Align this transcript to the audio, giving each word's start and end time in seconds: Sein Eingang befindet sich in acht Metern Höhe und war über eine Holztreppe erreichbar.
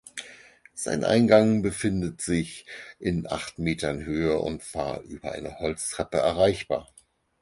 Sein 0.73 1.03
Eingang 1.03 1.61
befindet 1.61 2.21
sich 2.23 2.65
in 2.97 3.27
acht 3.29 3.59
Metern 3.59 4.03
Höhe 4.03 4.39
und 4.39 4.73
war 4.73 5.01
über 5.03 5.33
eine 5.33 5.59
Holztreppe 5.59 6.17
erreichbar. 6.17 6.91